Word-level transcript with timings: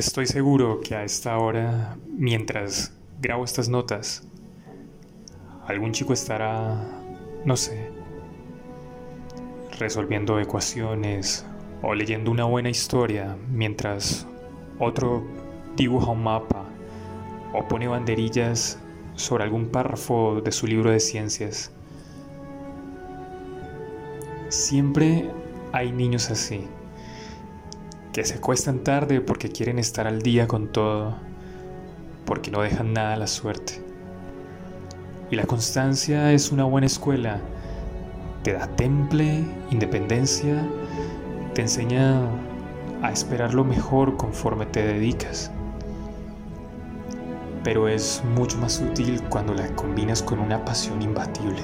Estoy 0.00 0.24
seguro 0.24 0.80
que 0.80 0.94
a 0.94 1.04
esta 1.04 1.36
hora, 1.36 1.98
mientras 2.08 2.90
grabo 3.20 3.44
estas 3.44 3.68
notas, 3.68 4.26
algún 5.66 5.92
chico 5.92 6.14
estará, 6.14 6.88
no 7.44 7.54
sé, 7.54 7.90
resolviendo 9.78 10.40
ecuaciones 10.40 11.44
o 11.82 11.94
leyendo 11.94 12.30
una 12.30 12.46
buena 12.46 12.70
historia 12.70 13.36
mientras 13.50 14.26
otro 14.78 15.22
dibuja 15.76 16.12
un 16.12 16.22
mapa 16.22 16.64
o 17.52 17.68
pone 17.68 17.86
banderillas 17.86 18.78
sobre 19.16 19.44
algún 19.44 19.68
párrafo 19.68 20.40
de 20.40 20.50
su 20.50 20.66
libro 20.66 20.90
de 20.90 21.00
ciencias. 21.00 21.72
Siempre 24.48 25.30
hay 25.72 25.92
niños 25.92 26.30
así, 26.30 26.66
se 28.24 28.34
acuestan 28.34 28.80
tarde 28.80 29.20
porque 29.20 29.50
quieren 29.50 29.78
estar 29.78 30.06
al 30.06 30.22
día 30.22 30.46
con 30.48 30.68
todo, 30.68 31.16
porque 32.24 32.50
no 32.50 32.60
dejan 32.60 32.92
nada 32.92 33.14
a 33.14 33.16
la 33.16 33.26
suerte. 33.26 33.82
Y 35.30 35.36
la 35.36 35.44
constancia 35.44 36.32
es 36.32 36.50
una 36.50 36.64
buena 36.64 36.86
escuela, 36.86 37.40
te 38.42 38.52
da 38.52 38.66
temple, 38.66 39.44
independencia, 39.70 40.66
te 41.54 41.62
enseña 41.62 42.20
a 43.02 43.12
esperar 43.12 43.54
lo 43.54 43.64
mejor 43.64 44.16
conforme 44.16 44.66
te 44.66 44.84
dedicas. 44.84 45.50
Pero 47.62 47.88
es 47.88 48.22
mucho 48.34 48.58
más 48.58 48.80
útil 48.80 49.22
cuando 49.28 49.54
la 49.54 49.68
combinas 49.76 50.22
con 50.22 50.40
una 50.40 50.64
pasión 50.64 51.00
imbatible. 51.02 51.60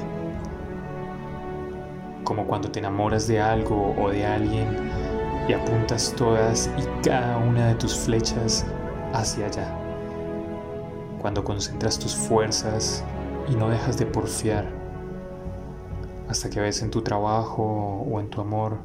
Como 2.25 2.47
cuando 2.47 2.71
te 2.71 2.79
enamoras 2.79 3.27
de 3.27 3.41
algo 3.41 3.95
o 3.99 4.11
de 4.11 4.27
alguien 4.27 4.67
y 5.49 5.53
apuntas 5.53 6.13
todas 6.17 6.71
y 6.77 7.09
cada 7.09 7.39
una 7.39 7.69
de 7.69 7.75
tus 7.77 7.97
flechas 7.97 8.67
hacia 9.13 9.47
allá. 9.47 9.75
Cuando 11.21 11.45
concentras 11.45 11.99
tus 11.99 12.15
fuerzas 12.15 13.05
y 13.49 13.55
no 13.55 13.69
dejas 13.69 13.99
de 13.99 14.07
porfiar 14.07 14.67
hasta 16.29 16.51
que 16.51 16.61
ves 16.61 16.83
en 16.83 16.91
tu 16.91 17.03
trabajo 17.03 17.63
o 18.09 18.21
en 18.21 18.29
tu 18.29 18.41
amor 18.41 18.79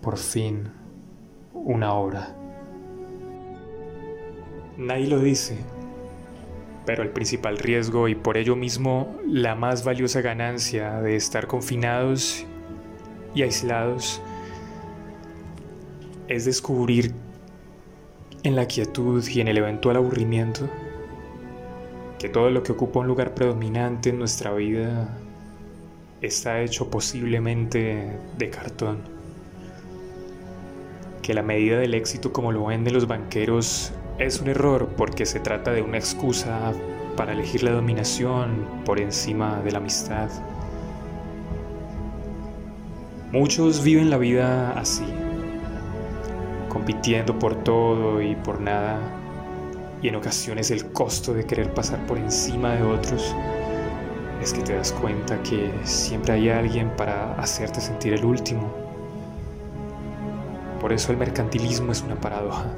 por 0.00 0.16
fin 0.16 0.70
una 1.52 1.92
obra. 1.92 2.34
Nadie 4.78 5.08
lo 5.08 5.18
dice, 5.18 5.58
pero 6.86 7.02
el 7.02 7.10
principal 7.10 7.58
riesgo 7.58 8.08
y 8.08 8.14
por 8.14 8.38
ello 8.38 8.56
mismo 8.56 9.14
la 9.26 9.54
más 9.54 9.84
valiosa 9.84 10.22
ganancia 10.22 11.02
de 11.02 11.16
estar 11.16 11.46
confinados 11.46 12.46
y 13.34 13.42
aislados 13.42 14.22
es 16.30 16.44
descubrir 16.44 17.12
en 18.44 18.54
la 18.54 18.66
quietud 18.66 19.26
y 19.26 19.40
en 19.40 19.48
el 19.48 19.58
eventual 19.58 19.96
aburrimiento 19.96 20.70
que 22.20 22.28
todo 22.28 22.50
lo 22.50 22.62
que 22.62 22.70
ocupa 22.70 23.00
un 23.00 23.08
lugar 23.08 23.34
predominante 23.34 24.10
en 24.10 24.18
nuestra 24.20 24.52
vida 24.52 25.08
está 26.20 26.60
hecho 26.60 26.88
posiblemente 26.88 28.16
de 28.38 28.50
cartón. 28.50 29.00
Que 31.20 31.34
la 31.34 31.42
medida 31.42 31.78
del 31.80 31.94
éxito 31.94 32.32
como 32.32 32.52
lo 32.52 32.66
venden 32.66 32.94
los 32.94 33.08
banqueros 33.08 33.92
es 34.18 34.40
un 34.40 34.48
error 34.48 34.88
porque 34.96 35.26
se 35.26 35.40
trata 35.40 35.72
de 35.72 35.82
una 35.82 35.98
excusa 35.98 36.72
para 37.16 37.32
elegir 37.32 37.64
la 37.64 37.72
dominación 37.72 38.66
por 38.84 39.00
encima 39.00 39.60
de 39.62 39.72
la 39.72 39.78
amistad. 39.78 40.30
Muchos 43.32 43.82
viven 43.82 44.10
la 44.10 44.18
vida 44.18 44.72
así, 44.78 45.04
compitiendo 46.80 47.38
por 47.38 47.62
todo 47.62 48.22
y 48.22 48.34
por 48.36 48.58
nada, 48.58 48.98
y 50.00 50.08
en 50.08 50.16
ocasiones 50.16 50.70
el 50.70 50.90
costo 50.92 51.34
de 51.34 51.44
querer 51.44 51.74
pasar 51.74 52.06
por 52.06 52.16
encima 52.16 52.72
de 52.72 52.82
otros 52.82 53.36
es 54.40 54.54
que 54.54 54.62
te 54.62 54.74
das 54.74 54.90
cuenta 54.90 55.42
que 55.42 55.70
siempre 55.84 56.32
hay 56.32 56.48
alguien 56.48 56.88
para 56.96 57.34
hacerte 57.34 57.82
sentir 57.82 58.14
el 58.14 58.24
último. 58.24 58.72
Por 60.80 60.94
eso 60.94 61.12
el 61.12 61.18
mercantilismo 61.18 61.92
es 61.92 62.00
una 62.00 62.18
paradoja. 62.18 62.72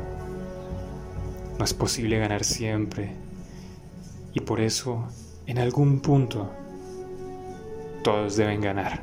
No 1.56 1.64
es 1.64 1.72
posible 1.72 2.18
ganar 2.18 2.42
siempre. 2.42 3.12
Y 4.34 4.40
por 4.40 4.60
eso, 4.60 5.06
en 5.46 5.60
algún 5.60 6.00
punto, 6.00 6.50
todos 8.02 8.34
deben 8.34 8.62
ganar. 8.62 9.00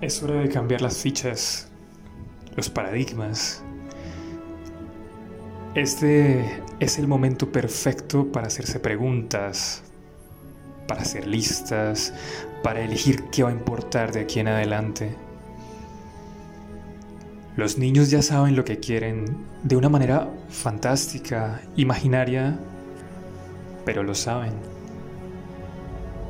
Es 0.00 0.22
hora 0.22 0.34
de 0.34 0.48
cambiar 0.48 0.80
las 0.80 0.98
fichas, 0.98 1.72
los 2.56 2.70
paradigmas. 2.70 3.62
Este 5.74 6.62
es 6.78 6.98
el 6.98 7.08
momento 7.08 7.50
perfecto 7.50 8.30
para 8.30 8.46
hacerse 8.46 8.78
preguntas, 8.78 9.82
para 10.86 11.02
hacer 11.02 11.26
listas, 11.26 12.14
para 12.62 12.80
elegir 12.80 13.24
qué 13.32 13.42
va 13.42 13.48
a 13.48 13.52
importar 13.52 14.12
de 14.12 14.20
aquí 14.20 14.40
en 14.40 14.48
adelante. 14.48 15.16
Los 17.56 17.78
niños 17.78 18.10
ya 18.10 18.22
saben 18.22 18.56
lo 18.56 18.64
que 18.64 18.78
quieren 18.80 19.36
de 19.62 19.76
una 19.76 19.88
manera 19.88 20.28
fantástica, 20.48 21.60
imaginaria, 21.76 22.58
pero 23.84 24.02
lo 24.02 24.14
saben. 24.14 24.52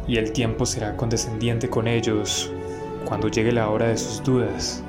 Y 0.07 0.19
el 0.19 0.33
tiempo 0.33 0.67
será 0.67 0.97
condescendiente 0.97 1.71
con 1.71 1.89
ellos 1.89 2.53
cuando 3.07 3.29
llegue 3.29 3.53
la 3.53 3.71
hora 3.71 3.89
de 3.89 3.97
sus 3.97 4.23
dudas. 4.23 4.83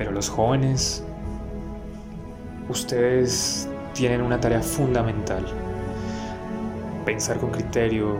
Pero 0.00 0.12
los 0.12 0.30
jóvenes, 0.30 1.04
ustedes 2.70 3.68
tienen 3.92 4.22
una 4.22 4.40
tarea 4.40 4.62
fundamental. 4.62 5.44
Pensar 7.04 7.36
con 7.36 7.50
criterio, 7.50 8.16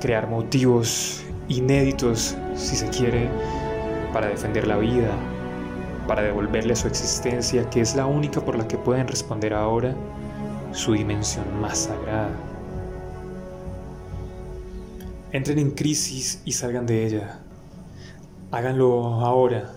crear 0.00 0.28
motivos 0.28 1.22
inéditos, 1.46 2.36
si 2.56 2.74
se 2.74 2.88
quiere, 2.88 3.30
para 4.12 4.26
defender 4.26 4.66
la 4.66 4.78
vida, 4.78 5.12
para 6.08 6.22
devolverle 6.22 6.74
su 6.74 6.88
existencia, 6.88 7.70
que 7.70 7.82
es 7.82 7.94
la 7.94 8.06
única 8.06 8.40
por 8.40 8.58
la 8.58 8.66
que 8.66 8.76
pueden 8.76 9.06
responder 9.06 9.54
ahora, 9.54 9.94
su 10.72 10.94
dimensión 10.94 11.44
más 11.60 11.78
sagrada. 11.78 12.34
Entren 15.30 15.60
en 15.60 15.70
crisis 15.70 16.42
y 16.44 16.50
salgan 16.50 16.84
de 16.84 17.06
ella. 17.06 17.38
Háganlo 18.50 19.20
ahora, 19.20 19.70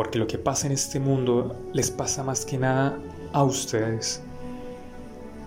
porque 0.00 0.18
lo 0.18 0.26
que 0.26 0.38
pasa 0.38 0.66
en 0.66 0.72
este 0.72 0.98
mundo 0.98 1.54
les 1.74 1.90
pasa 1.90 2.24
más 2.24 2.46
que 2.46 2.56
nada 2.56 2.98
a 3.34 3.44
ustedes, 3.44 4.22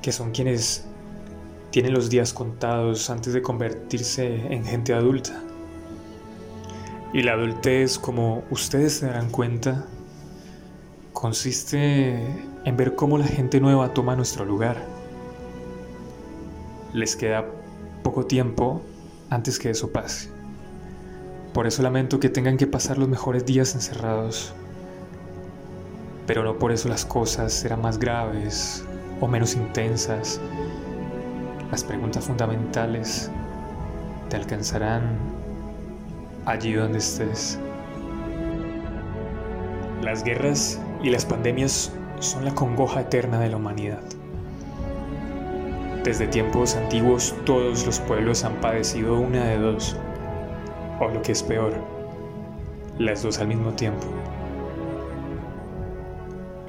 que 0.03 0.11
son 0.11 0.29
quienes 0.29 0.85
tienen 1.71 1.91
los 1.91 2.07
días 2.07 2.33
contados 2.33 3.09
antes 3.09 3.33
de 3.33 3.41
convertirse 3.41 4.53
en 4.53 4.63
gente 4.63 4.93
adulta. 4.93 5.41
Y 7.13 7.23
la 7.23 7.31
adultez, 7.31 7.97
como 7.97 8.43
ustedes 8.51 8.93
se 8.93 9.07
darán 9.07 9.31
cuenta, 9.31 9.87
consiste 11.13 12.23
en 12.63 12.77
ver 12.77 12.93
cómo 12.93 13.17
la 13.17 13.25
gente 13.25 13.59
nueva 13.59 13.91
toma 13.91 14.15
nuestro 14.15 14.45
lugar. 14.45 14.85
Les 16.93 17.15
queda 17.15 17.43
poco 18.03 18.27
tiempo 18.27 18.83
antes 19.31 19.57
que 19.57 19.71
eso 19.71 19.91
pase. 19.91 20.32
Por 21.53 21.67
eso 21.67 21.83
lamento 21.83 22.19
que 22.19 22.29
tengan 22.29 22.57
que 22.57 22.67
pasar 22.67 22.97
los 22.97 23.07
mejores 23.07 23.45
días 23.45 23.75
encerrados 23.75 24.53
pero 26.25 26.43
no 26.43 26.57
por 26.57 26.71
eso 26.71 26.89
las 26.89 27.05
cosas 27.05 27.53
serán 27.53 27.81
más 27.81 27.99
graves 27.99 28.83
o 29.19 29.27
menos 29.27 29.55
intensas. 29.55 30.39
Las 31.71 31.83
preguntas 31.83 32.25
fundamentales 32.25 33.29
te 34.29 34.37
alcanzarán 34.37 35.17
allí 36.45 36.73
donde 36.73 36.99
estés. 36.99 37.59
Las 40.01 40.23
guerras 40.23 40.79
y 41.01 41.09
las 41.09 41.25
pandemias 41.25 41.91
son 42.19 42.45
la 42.45 42.53
congoja 42.53 43.01
eterna 43.01 43.39
de 43.39 43.49
la 43.49 43.57
humanidad. 43.57 44.01
Desde 46.03 46.27
tiempos 46.27 46.75
antiguos 46.75 47.33
todos 47.45 47.85
los 47.85 47.99
pueblos 47.99 48.43
han 48.43 48.55
padecido 48.59 49.19
una 49.19 49.45
de 49.45 49.57
dos, 49.57 49.95
o 50.99 51.09
lo 51.09 51.21
que 51.21 51.31
es 51.31 51.43
peor, 51.43 51.73
las 52.99 53.23
dos 53.23 53.39
al 53.39 53.47
mismo 53.47 53.73
tiempo. 53.73 54.05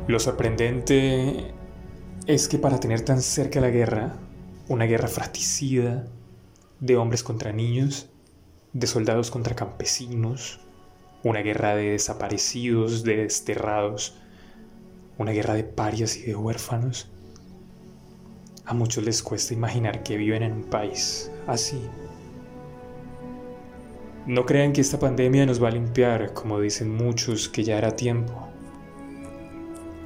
Lo 0.06 0.18
sorprendente 0.18 1.52
es 2.26 2.48
que 2.48 2.58
para 2.58 2.80
tener 2.80 3.02
tan 3.02 3.20
cerca 3.20 3.60
la 3.60 3.70
guerra, 3.70 4.16
una 4.68 4.84
guerra 4.84 5.08
fratricida 5.08 6.06
de 6.80 6.96
hombres 6.96 7.22
contra 7.22 7.52
niños, 7.52 8.10
de 8.72 8.86
soldados 8.86 9.30
contra 9.30 9.54
campesinos, 9.54 10.60
una 11.22 11.40
guerra 11.40 11.74
de 11.74 11.90
desaparecidos, 11.90 13.02
de 13.02 13.16
desterrados, 13.16 14.18
una 15.16 15.32
guerra 15.32 15.54
de 15.54 15.64
parias 15.64 16.16
y 16.16 16.22
de 16.22 16.36
huérfanos, 16.36 17.08
a 18.66 18.74
muchos 18.74 19.04
les 19.04 19.22
cuesta 19.22 19.54
imaginar 19.54 20.02
que 20.02 20.16
viven 20.16 20.42
en 20.42 20.52
un 20.52 20.64
país 20.64 21.30
así. 21.46 21.80
No 24.26 24.46
crean 24.46 24.72
que 24.72 24.80
esta 24.80 24.98
pandemia 24.98 25.44
nos 25.44 25.62
va 25.62 25.68
a 25.68 25.72
limpiar, 25.72 26.32
como 26.32 26.58
dicen 26.58 26.90
muchos 26.90 27.46
que 27.46 27.62
ya 27.62 27.76
era 27.76 27.94
tiempo. 27.94 28.32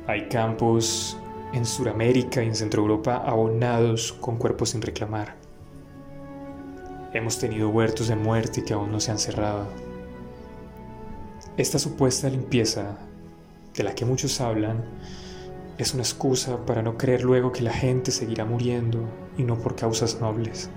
Hay 0.09 0.27
campos 0.29 1.17
en 1.53 1.65
Sudamérica 1.65 2.43
y 2.43 2.49
en 2.49 2.57
Centro 2.57 2.83
Europa 2.83 3.23
abonados 3.25 4.13
con 4.13 4.37
cuerpos 4.37 4.71
sin 4.71 4.83
reclamar. 4.83 5.37
Hemos 7.13 7.39
tenido 7.39 7.69
huertos 7.69 8.09
de 8.09 8.17
muerte 8.17 8.65
que 8.65 8.75
aún 8.75 8.91
no 8.91 8.99
se 8.99 9.13
han 9.13 9.21
cerrado. 9.21 9.69
Esta 11.57 11.79
supuesta 11.79 12.29
limpieza, 12.29 12.99
de 13.77 13.85
la 13.85 13.95
que 13.95 14.05
muchos 14.05 14.41
hablan, 14.41 14.85
es 15.79 15.95
una 15.95 16.03
excusa 16.03 16.67
para 16.67 16.83
no 16.83 16.99
creer 16.99 17.23
luego 17.23 17.53
que 17.53 17.63
la 17.63 17.73
gente 17.73 18.11
seguirá 18.11 18.45
muriendo 18.45 19.09
y 19.37 19.45
no 19.45 19.57
por 19.59 19.77
causas 19.77 20.21
nobles. 20.21 20.71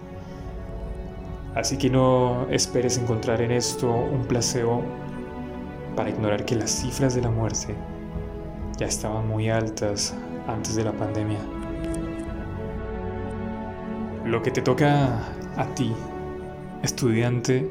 Así 1.56 1.77
que 1.77 1.89
no 1.89 2.48
esperes 2.50 2.98
encontrar 2.98 3.42
en 3.42 3.51
esto 3.51 3.89
un 3.89 4.24
placebo 4.25 4.83
para 5.95 6.09
ignorar 6.09 6.45
que 6.45 6.56
las 6.56 6.71
cifras 6.71 7.13
de 7.13 7.21
la 7.21 7.30
muerte 7.30 7.75
ya 8.77 8.86
estaban 8.86 9.27
muy 9.27 9.50
altas 9.50 10.15
antes 10.48 10.75
de 10.75 10.86
la 10.86 10.94
pandemia. 10.94 11.39
Lo 14.25 14.42
que 14.42 14.51
te 14.51 14.62
toca 14.62 15.19
a 15.57 15.65
ti, 15.75 15.94
estudiante, 16.83 17.69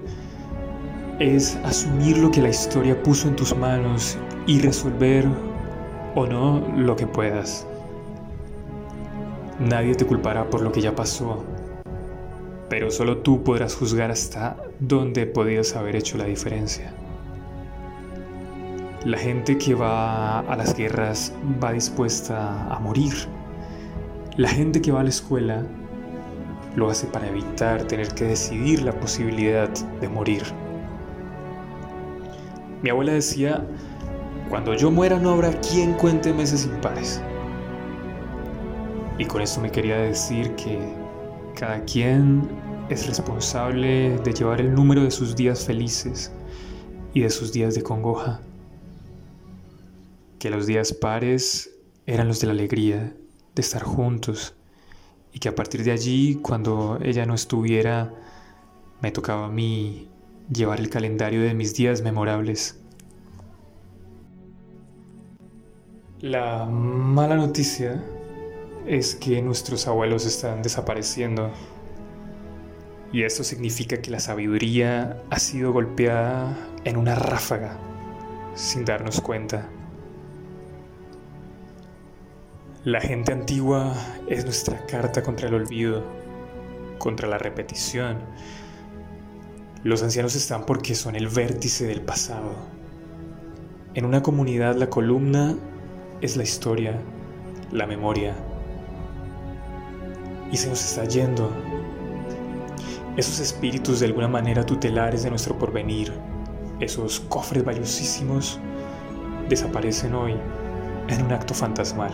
es 1.19 1.57
asumir 1.65 2.19
lo 2.19 2.31
que 2.31 2.43
la 2.43 2.49
historia 2.49 3.03
puso 3.03 3.29
en 3.29 3.37
tus 3.37 3.57
manos 3.57 4.19
y 4.47 4.61
resolver 4.61 5.27
o 6.15 6.27
no 6.27 6.61
lo 6.77 6.97
que 6.97 7.07
puedas. 7.07 7.67
Nadie 9.59 9.95
te 9.95 10.07
culpará 10.07 10.49
por 10.49 10.61
lo 10.61 10.73
que 10.73 10.81
ya 10.81 10.95
pasó, 10.95 11.45
pero 12.71 12.89
solo 12.93 13.19
tú 13.19 13.43
podrás 13.43 13.75
juzgar 13.75 14.13
hasta 14.13 14.57
dónde 14.79 15.27
podías 15.27 15.75
haber 15.75 15.97
hecho 15.97 16.17
la 16.17 16.25
diferencia. 16.25 16.95
La 19.05 19.19
gente 19.19 19.59
que 19.59 19.75
va 19.75 20.39
a 20.39 20.57
las 20.57 20.77
guerras 20.77 21.35
va 21.63 21.73
dispuesta 21.73 22.73
a 22.73 22.79
morir. 22.79 23.13
La 24.37 24.49
gente 24.49 24.81
que 24.81 24.93
va 24.93 25.01
a 25.01 25.03
la 25.03 25.09
escuela 25.09 25.67
lo 26.77 26.89
hace 26.89 27.09
para 27.09 27.27
evitar 27.29 27.83
tener 27.85 28.15
que 28.15 28.27
decidir 28.27 28.83
la 28.83 28.93
posibilidad 28.93 29.69
de 30.01 30.09
morir. 30.09 30.45
Mi 32.83 32.91
abuela 32.91 33.13
decía, 33.13 33.67
cuando 34.49 34.75
yo 34.75 34.93
muera 34.93 35.19
no 35.19 35.31
habrá 35.33 35.51
quien 35.61 35.95
cuente 35.95 36.33
meses 36.33 36.67
impares. 36.67 37.21
Y 39.19 39.25
con 39.25 39.43
esto 39.43 39.61
me 39.61 39.73
quería 39.73 39.97
decir 39.97 40.55
que 40.55 41.00
cada 41.55 41.85
quien 41.85 42.49
es 42.89 43.07
responsable 43.07 44.19
de 44.19 44.33
llevar 44.33 44.61
el 44.61 44.75
número 44.75 45.03
de 45.03 45.11
sus 45.11 45.37
días 45.37 45.65
felices 45.65 46.33
y 47.15 47.21
de 47.21 47.31
sus 47.31 47.53
días 47.53 47.75
de 47.75 47.83
congoja 47.83 48.41
que 50.41 50.49
los 50.49 50.67
días 50.67 50.95
pares 50.95 51.71
eran 52.07 52.27
los 52.27 52.41
de 52.41 52.47
la 52.47 52.55
alegría 52.55 53.15
de 53.55 53.63
estar 53.63 53.83
juntos 53.83 54.55
y 55.33 55.39
que 55.39 55.51
a 55.51 55.55
partir 55.55 55.85
de 55.85 55.93
allí, 55.93 56.37
cuando 56.37 56.99
ella 57.03 57.27
no 57.27 57.35
estuviera, 57.35 58.13
me 59.03 59.13
tocaba 59.13 59.47
a 59.47 59.51
mí 59.51 60.09
llevar 60.51 60.81
el 60.81 60.89
calendario 60.89 61.43
de 61.43 61.55
mis 61.55 61.75
días 61.75 62.03
memorables. 62.03 62.81
La 66.21 66.65
mala 66.65 67.37
noticia 67.37 68.03
es 68.87 69.15
que 69.15 69.43
nuestros 69.43 69.87
abuelos 69.87 70.27
están 70.27 70.63
desapareciendo 70.63 71.51
y 73.13 73.25
esto 73.25 73.43
significa 73.43 74.01
que 74.01 74.11
la 74.11 74.21
sabiduría 74.21 75.21
ha 75.31 75.39
sido 75.39 75.73
golpeada 75.73 76.57
en 76.85 76.97
una 76.97 77.15
ráfaga 77.15 77.77
sin 78.55 78.85
darnos 78.85 79.21
cuenta. 79.21 79.69
La 82.85 83.01
gente 83.01 83.33
antigua 83.33 83.95
es 84.27 84.45
nuestra 84.45 84.87
carta 84.87 85.23
contra 85.23 85.49
el 85.49 85.55
olvido, 85.55 86.03
contra 86.99 87.29
la 87.29 87.37
repetición. 87.37 88.19
Los 89.83 90.03
ancianos 90.03 90.35
están 90.35 90.65
porque 90.65 90.95
son 90.95 91.17
el 91.17 91.29
vértice 91.29 91.87
del 91.87 92.01
pasado. 92.01 92.55
En 93.95 94.05
una 94.05 94.23
comunidad 94.23 94.77
la 94.77 94.89
columna 94.89 95.57
es 96.21 96.37
la 96.37 96.43
historia, 96.43 97.01
la 97.73 97.87
memoria. 97.87 98.35
Y 100.51 100.57
se 100.57 100.69
nos 100.69 100.85
está 100.85 101.05
yendo. 101.05 101.51
Esos 103.17 103.41
espíritus 103.41 104.01
de 104.01 104.07
alguna 104.07 104.29
manera 104.29 104.65
tutelares 104.65 105.23
de 105.23 105.31
nuestro 105.31 105.59
porvenir, 105.59 106.13
esos 106.81 107.21
cofres 107.21 107.65
valiosísimos, 107.65 108.59
desaparecen 109.49 110.15
hoy 110.15 110.35
en 111.09 111.25
un 111.25 111.33
acto 111.33 111.55
fantasmal. 111.55 112.13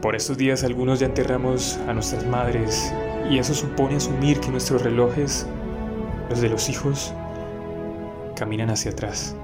Por 0.00 0.16
estos 0.16 0.36
días 0.36 0.64
algunos 0.64 1.00
ya 1.00 1.06
enterramos 1.06 1.78
a 1.86 1.92
nuestras 1.92 2.26
madres 2.26 2.92
y 3.30 3.38
eso 3.38 3.54
supone 3.54 3.96
asumir 3.96 4.40
que 4.40 4.50
nuestros 4.50 4.82
relojes, 4.82 5.46
los 6.28 6.40
de 6.40 6.48
los 6.48 6.68
hijos, 6.68 7.14
caminan 8.34 8.70
hacia 8.70 8.90
atrás. 8.90 9.36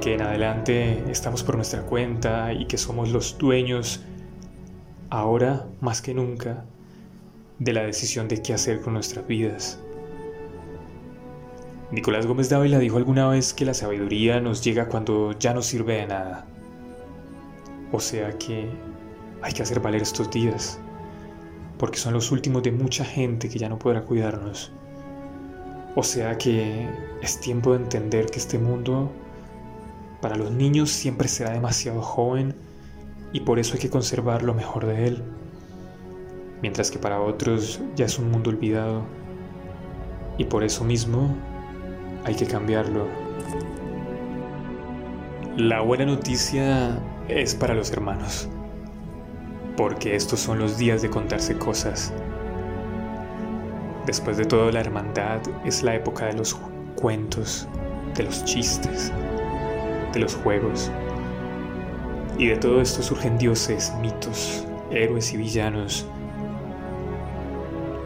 Que 0.00 0.14
en 0.14 0.22
adelante 0.22 1.04
estamos 1.08 1.44
por 1.44 1.54
nuestra 1.54 1.82
cuenta 1.82 2.52
y 2.52 2.66
que 2.66 2.76
somos 2.76 3.10
los 3.10 3.38
dueños, 3.38 4.00
ahora 5.12 5.66
más 5.82 6.00
que 6.00 6.14
nunca, 6.14 6.64
de 7.58 7.74
la 7.74 7.82
decisión 7.82 8.28
de 8.28 8.40
qué 8.40 8.54
hacer 8.54 8.80
con 8.80 8.94
nuestras 8.94 9.26
vidas. 9.26 9.78
Nicolás 11.90 12.26
Gómez 12.26 12.48
Dávila 12.48 12.78
dijo 12.78 12.96
alguna 12.96 13.28
vez 13.28 13.52
que 13.52 13.66
la 13.66 13.74
sabiduría 13.74 14.40
nos 14.40 14.64
llega 14.64 14.88
cuando 14.88 15.38
ya 15.38 15.52
no 15.52 15.60
sirve 15.60 15.96
de 15.96 16.06
nada. 16.06 16.46
O 17.92 18.00
sea 18.00 18.38
que 18.38 18.70
hay 19.42 19.52
que 19.52 19.62
hacer 19.62 19.80
valer 19.80 20.00
estos 20.00 20.30
días, 20.30 20.80
porque 21.76 21.98
son 21.98 22.14
los 22.14 22.32
últimos 22.32 22.62
de 22.62 22.72
mucha 22.72 23.04
gente 23.04 23.50
que 23.50 23.58
ya 23.58 23.68
no 23.68 23.78
podrá 23.78 24.00
cuidarnos. 24.00 24.72
O 25.94 26.02
sea 26.02 26.38
que 26.38 26.88
es 27.20 27.38
tiempo 27.38 27.72
de 27.72 27.82
entender 27.82 28.30
que 28.30 28.38
este 28.38 28.58
mundo 28.58 29.12
para 30.22 30.36
los 30.36 30.50
niños 30.50 30.88
siempre 30.88 31.28
será 31.28 31.50
demasiado 31.50 32.00
joven 32.00 32.54
y 33.32 33.40
por 33.40 33.58
eso 33.58 33.74
hay 33.74 33.80
que 33.80 33.90
conservar 33.90 34.42
lo 34.42 34.54
mejor 34.54 34.86
de 34.86 35.06
él, 35.06 35.22
mientras 36.60 36.90
que 36.90 36.98
para 36.98 37.20
otros 37.20 37.80
ya 37.96 38.04
es 38.04 38.18
un 38.18 38.30
mundo 38.30 38.50
olvidado 38.50 39.04
y 40.38 40.44
por 40.44 40.64
eso 40.64 40.84
mismo 40.84 41.34
hay 42.24 42.34
que 42.34 42.46
cambiarlo. 42.46 43.06
La 45.56 45.80
buena 45.80 46.06
noticia 46.06 46.98
es 47.28 47.54
para 47.54 47.74
los 47.74 47.90
hermanos, 47.90 48.48
porque 49.76 50.16
estos 50.16 50.40
son 50.40 50.58
los 50.58 50.78
días 50.78 51.02
de 51.02 51.10
contarse 51.10 51.58
cosas. 51.58 52.12
Después 54.06 54.36
de 54.36 54.44
todo, 54.44 54.70
la 54.72 54.80
hermandad 54.80 55.40
es 55.64 55.82
la 55.82 55.94
época 55.94 56.26
de 56.26 56.34
los 56.34 56.58
cuentos, 56.96 57.68
de 58.16 58.24
los 58.24 58.44
chistes, 58.44 59.12
de 60.12 60.20
los 60.20 60.34
juegos. 60.34 60.90
Y 62.38 62.46
de 62.46 62.56
todo 62.56 62.80
esto 62.80 63.02
surgen 63.02 63.38
dioses, 63.38 63.92
mitos, 64.00 64.64
héroes 64.90 65.32
y 65.32 65.36
villanos. 65.36 66.06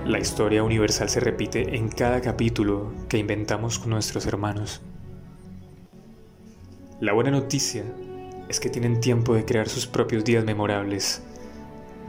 La 0.05 0.19
historia 0.19 0.63
universal 0.63 1.09
se 1.09 1.21
repite 1.21 1.77
en 1.77 1.89
cada 1.89 2.21
capítulo 2.21 2.93
que 3.09 3.19
inventamos 3.19 3.79
con 3.79 3.91
nuestros 3.91 4.27
hermanos. 4.27 4.83
La 7.01 7.13
buena 7.13 7.31
noticia 7.31 7.85
es 8.49 8.61
que 8.61 8.71
tienen 8.71 9.01
tiempo 9.01 9.35
de 9.35 9.45
crear 9.45 9.69
sus 9.69 9.87
propios 9.87 10.25
días 10.25 10.45
memorables, 10.45 11.23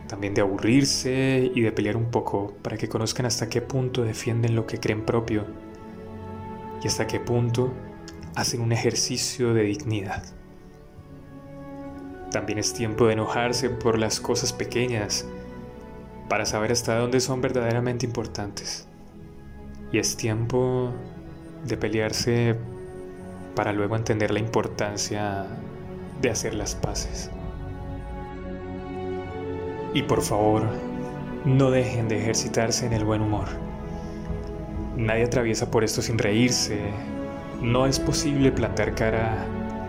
también 0.07 0.33
de 0.33 0.41
aburrirse 0.41 1.51
y 1.53 1.62
de 1.62 1.71
pelear 1.71 1.97
un 1.97 2.09
poco 2.09 2.55
para 2.62 2.77
que 2.77 2.88
conozcan 2.88 3.25
hasta 3.25 3.50
qué 3.50 3.62
punto 3.62 4.03
defienden 4.03 4.55
lo 4.55 4.65
que 4.65 4.79
creen 4.79 5.05
propio 5.05 5.45
y 6.83 6.88
hasta 6.88 7.07
qué 7.07 7.19
punto 7.19 7.74
hacen 8.36 8.62
un 8.62 8.71
ejercicio 8.71 9.53
de 9.53 9.63
dignidad. 9.63 10.24
También 12.31 12.60
es 12.60 12.74
tiempo 12.74 13.07
de 13.07 13.13
enojarse 13.13 13.69
por 13.69 13.98
las 13.98 14.19
cosas 14.19 14.51
pequeñas 14.51 15.25
para 16.29 16.46
saber 16.46 16.72
hasta 16.72 16.98
dónde 16.98 17.19
son 17.19 17.41
verdaderamente 17.41 18.05
importantes. 18.05 18.88
Y 19.91 20.00
es 20.00 20.17
tiempo 20.17 20.91
de 21.65 21.77
pelearse 21.77 22.55
para 23.55 23.72
luego 23.72 23.96
entender 23.96 24.31
la 24.31 24.39
importancia 24.39 25.46
de 26.22 26.29
hacer 26.29 26.53
las 26.53 26.75
paces. 26.75 27.31
Y 29.93 30.03
por 30.03 30.22
favor, 30.22 30.63
no 31.46 31.72
dejen 31.72 32.10
de 32.10 32.19
ejercitarse 32.19 32.86
en 32.86 32.93
el 32.93 33.05
buen 33.05 33.22
humor. 33.22 33.48
Nadie 34.98 35.24
atraviesa 35.24 35.72
por 35.72 35.84
esto 35.84 36.01
sin 36.01 36.17
reírse. 36.17 36.91
No 37.62 37.86
es 37.86 38.00
posible 38.00 38.51
plantar 38.51 38.96
cara 38.96 39.46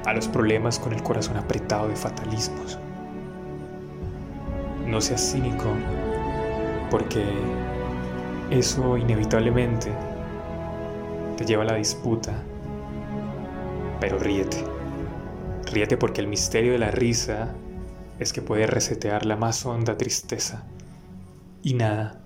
a 0.09 0.15
los 0.15 0.27
problemas 0.27 0.79
con 0.79 0.95
el 0.95 1.03
corazón 1.03 1.37
apretado 1.37 1.89
de 1.89 1.97
fatalismos. 1.97 2.79
No 4.87 5.03
seas 5.03 5.33
cínico, 5.33 5.67
porque 6.91 7.23
eso 8.49 8.97
inevitablemente 8.97 9.93
te 11.37 11.45
lleva 11.45 11.65
a 11.65 11.67
la 11.67 11.75
disputa, 11.75 12.33
pero 14.01 14.19
ríete. 14.19 14.65
Ríete 15.71 15.99
porque 15.99 16.23
el 16.23 16.27
misterio 16.27 16.73
de 16.73 16.79
la 16.79 16.91
risa 16.91 17.55
es 18.19 18.33
que 18.33 18.41
puede 18.41 18.67
resetear 18.67 19.27
la 19.27 19.37
más 19.37 19.67
honda 19.67 19.99
tristeza. 19.99 20.65
Y 21.63 21.75
nada, 21.75 22.23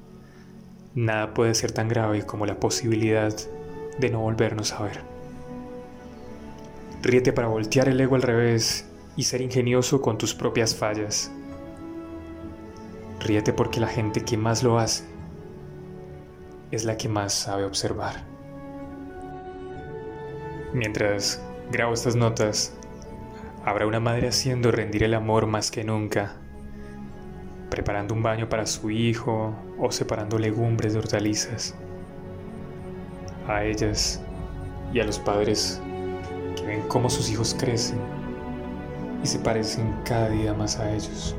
nada 0.95 1.35
puede 1.35 1.57
ser 1.57 1.73
tan 1.73 1.89
grave 1.89 2.25
como 2.27 2.47
la 2.47 2.61
posibilidad 2.61 3.35
de 3.99 4.11
no 4.11 4.21
volvernos 4.21 4.73
a 4.73 4.85
ver. 4.85 5.12
Ríete 7.03 7.33
para 7.33 7.49
voltear 7.49 7.89
el 7.89 8.01
ego 8.01 8.15
al 8.15 8.23
revés 8.23 8.89
y 9.17 9.25
ser 9.25 9.41
ingenioso 9.41 10.01
con 10.01 10.19
tus 10.19 10.37
propias 10.37 10.77
fallas. 10.77 11.33
Ríete 13.19 13.53
porque 13.53 13.81
la 13.81 13.89
gente 13.89 14.25
que 14.25 14.37
más 14.37 14.63
lo 14.63 14.79
hace 14.79 15.05
es 16.71 16.85
la 16.85 16.97
que 16.97 17.09
más 17.09 17.33
sabe 17.33 17.65
observar. 17.65 18.25
Mientras 20.73 21.43
grabo 21.73 21.93
estas 21.93 22.15
notas, 22.15 22.73
habrá 23.65 23.85
una 23.89 23.99
madre 23.99 24.29
haciendo 24.29 24.71
rendir 24.71 25.03
el 25.03 25.15
amor 25.15 25.47
más 25.49 25.73
que 25.73 25.83
nunca, 25.83 26.37
preparando 27.69 28.15
un 28.15 28.23
baño 28.23 28.49
para 28.49 28.65
su 28.65 28.91
hijo 28.91 29.57
o 29.77 29.91
separando 29.91 30.39
legumbres 30.39 30.93
de 30.93 31.01
hortalizas. 31.01 31.75
A 33.49 33.65
ellas 33.65 34.23
y 34.95 35.01
a 35.01 35.05
los 35.05 35.19
padres 35.19 35.83
ven 36.67 36.83
cómo 36.89 37.09
sus 37.11 37.31
hijos 37.31 37.55
crecen 37.59 37.99
y 39.23 39.27
se 39.27 39.39
parecen 39.39 39.95
cada 40.05 40.29
día 40.31 40.55
más 40.55 40.79
a 40.79 40.91
ellos. 40.93 41.37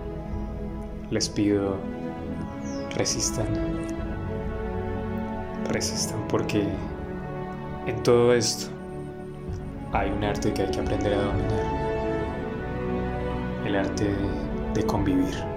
Les 1.10 1.30
pido, 1.30 1.78
resistan. 2.96 3.48
Resistan 5.70 6.28
porque 6.28 6.68
en 7.86 8.04
todo 8.04 8.34
esto 8.34 8.72
hay 9.92 10.10
un 10.10 10.24
arte 10.24 10.54
que 10.54 10.64
hay 10.64 10.72
que 10.72 10.80
aprender 10.80 11.14
a 11.14 11.22
dominar. 11.24 11.84
El 13.66 13.76
arte 13.76 14.16
de 14.74 14.86
convivir. 14.86 15.53